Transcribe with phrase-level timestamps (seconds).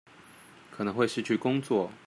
[0.71, 1.91] 可能會失去工作